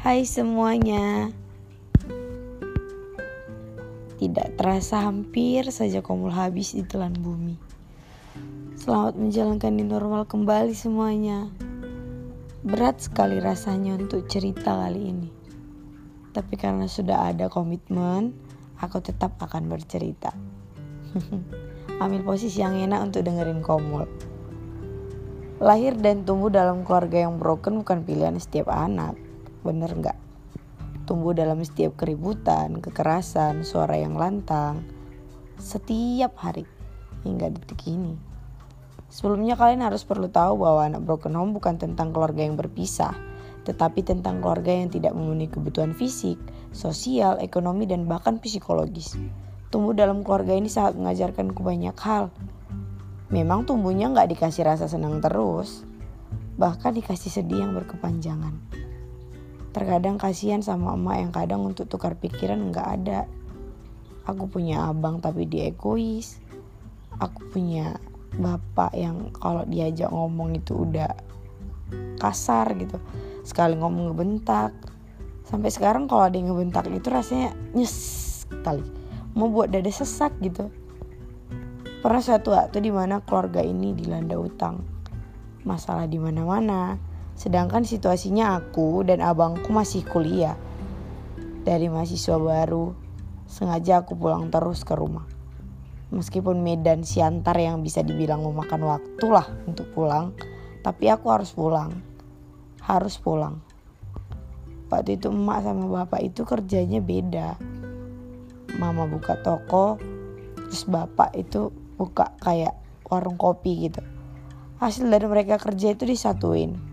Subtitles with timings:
[0.00, 1.28] Hai semuanya.
[4.16, 7.60] Tidak terasa hampir saja komul habis di telan bumi.
[8.80, 11.52] Selamat menjalankan di normal kembali semuanya.
[12.64, 15.28] Berat sekali rasanya untuk cerita kali ini.
[16.32, 18.32] Tapi karena sudah ada komitmen
[18.80, 20.32] Aku tetap akan bercerita.
[22.00, 24.08] Ambil posisi yang enak untuk dengerin komul
[25.60, 29.28] Lahir dan tumbuh dalam keluarga yang broken bukan pilihan setiap anak
[29.62, 30.18] bener nggak
[31.04, 34.84] tumbuh dalam setiap keributan kekerasan suara yang lantang
[35.60, 36.64] setiap hari
[37.26, 38.16] hingga detik ini
[39.10, 43.30] sebelumnya kalian harus perlu tahu bahwa anak broken home bukan tentang keluarga yang berpisah
[43.64, 46.40] tetapi tentang keluarga yang tidak memenuhi kebutuhan fisik,
[46.72, 49.14] sosial, ekonomi, dan bahkan psikologis.
[49.68, 52.32] Tumbuh dalam keluarga ini sangat mengajarkanku banyak hal.
[53.30, 55.86] Memang tumbuhnya nggak dikasih rasa senang terus,
[56.58, 58.79] bahkan dikasih sedih yang berkepanjangan.
[59.70, 63.20] Terkadang kasihan sama emak yang kadang untuk tukar pikiran nggak ada.
[64.26, 66.42] Aku punya abang tapi dia egois.
[67.22, 67.94] Aku punya
[68.34, 71.14] bapak yang kalau diajak ngomong itu udah
[72.18, 72.98] kasar gitu.
[73.46, 74.74] Sekali ngomong ngebentak.
[75.46, 77.94] Sampai sekarang kalau ada yang ngebentak itu rasanya nyes
[78.66, 78.82] kali.
[79.38, 80.70] Mau buat dada sesak gitu.
[82.00, 84.82] Pernah suatu waktu di mana keluarga ini dilanda utang.
[85.62, 87.09] Masalah di mana-mana
[87.40, 90.60] Sedangkan situasinya aku dan abangku masih kuliah.
[91.64, 92.92] Dari mahasiswa baru,
[93.48, 95.24] sengaja aku pulang terus ke rumah.
[96.12, 100.36] Meskipun medan siantar yang bisa dibilang memakan waktu lah untuk pulang,
[100.84, 101.96] tapi aku harus pulang.
[102.84, 103.64] Harus pulang.
[104.92, 107.56] Waktu itu emak sama bapak itu kerjanya beda.
[108.76, 109.96] Mama buka toko,
[110.68, 112.76] terus bapak itu buka kayak
[113.08, 114.04] warung kopi gitu.
[114.76, 116.89] Hasil dari mereka kerja itu disatuin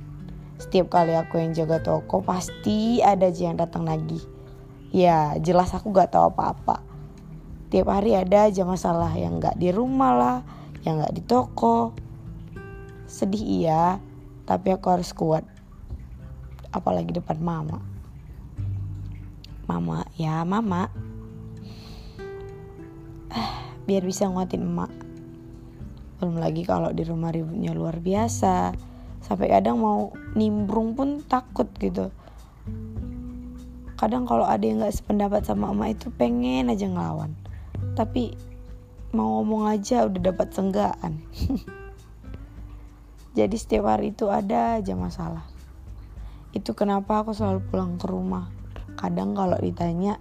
[0.57, 4.17] setiap kali aku yang jaga toko pasti ada aja yang datang lagi.
[4.89, 6.81] Ya jelas aku gak tahu apa-apa.
[7.69, 10.37] Tiap hari ada aja masalah yang gak di rumah lah,
[10.81, 11.93] yang gak di toko.
[13.05, 14.01] Sedih iya,
[14.49, 15.45] tapi aku harus kuat.
[16.73, 17.77] Apalagi depan mama.
[19.69, 20.89] Mama, ya mama.
[23.87, 24.91] biar bisa nguatin emak.
[26.17, 28.73] Belum lagi kalau di rumah ributnya luar biasa
[29.27, 32.07] sampai kadang mau nimbrung pun takut gitu.
[33.99, 37.35] Kadang kalau ada yang nggak sependapat sama emak itu pengen aja ngelawan.
[37.99, 38.31] Tapi
[39.11, 41.19] mau ngomong aja udah dapat senggaan.
[43.37, 45.43] Jadi setiap hari itu ada aja masalah.
[46.55, 48.47] Itu kenapa aku selalu pulang ke rumah.
[48.95, 50.15] Kadang kalau ditanya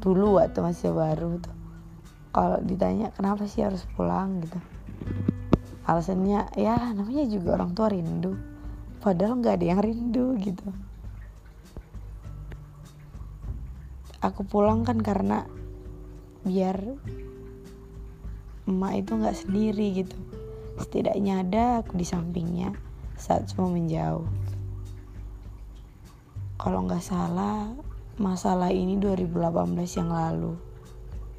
[0.00, 1.54] dulu waktu masih baru tuh
[2.34, 4.58] kalau ditanya kenapa sih harus pulang gitu
[5.84, 8.32] alasannya ya namanya juga orang tua rindu.
[9.04, 10.68] Padahal nggak ada yang rindu gitu.
[14.24, 15.44] Aku pulang kan karena
[16.48, 16.80] biar
[18.64, 20.16] emak itu nggak sendiri gitu.
[20.80, 22.72] Setidaknya ada aku di sampingnya
[23.20, 24.24] saat semua menjauh.
[26.56, 27.68] Kalau nggak salah
[28.16, 30.56] masalah ini 2018 yang lalu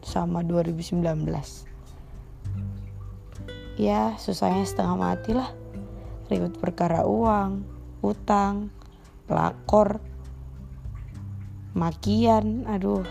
[0.06, 1.02] sama 2019
[3.76, 5.52] ya susahnya setengah mati lah.
[6.32, 7.62] Ribut perkara uang
[8.02, 8.74] utang
[9.28, 10.00] pelakor
[11.76, 13.04] makian aduh.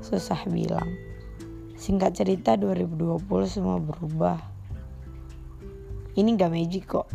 [0.00, 0.88] Susah bilang.
[1.76, 4.40] Singkat cerita 2020 semua berubah.
[6.16, 7.08] Ini gak magic kok.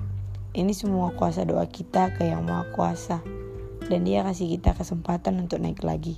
[0.55, 3.21] Ini semua kuasa doa kita ke yang maha kuasa.
[3.85, 6.17] Dan dia kasih kita kesempatan untuk naik lagi.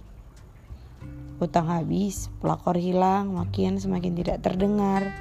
[1.44, 5.12] Utang habis, pelakor hilang, makian semakin tidak terdengar,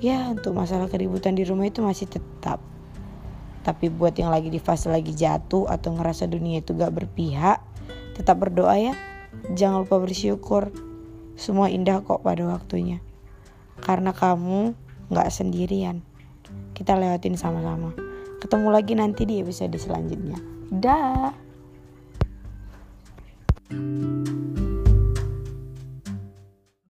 [0.00, 2.60] ya untuk masalah keributan di rumah itu masih tetap.
[3.66, 7.58] Tapi buat yang lagi di fase lagi jatuh atau ngerasa dunia itu gak berpihak
[8.14, 8.94] tetap berdoa ya.
[9.52, 10.70] Jangan lupa bersyukur.
[11.36, 13.02] Semua indah kok pada waktunya.
[13.82, 14.72] Karena kamu
[15.12, 16.00] gak sendirian.
[16.72, 17.92] Kita lewatin sama-sama.
[18.40, 20.38] Ketemu lagi nanti di episode selanjutnya.
[20.70, 21.34] Dah